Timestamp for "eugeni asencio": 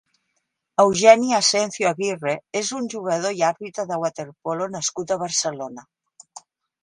0.83-1.89